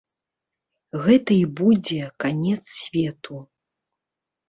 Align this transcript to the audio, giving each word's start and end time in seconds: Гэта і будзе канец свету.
Гэта 1.03 1.31
і 1.37 1.45
будзе 1.61 2.01
канец 2.25 2.61
свету. 2.81 3.35